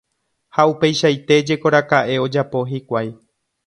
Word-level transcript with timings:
Ha 0.59 0.65
upeichaite 0.71 1.39
jekoraka'e 1.51 2.19
ojapo 2.27 2.67
hikuái. 2.75 3.09